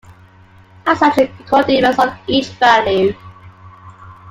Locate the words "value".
2.53-3.13